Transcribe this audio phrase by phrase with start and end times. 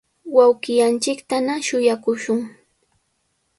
[0.35, 2.41] wawqillanchiktana shuyaakushun.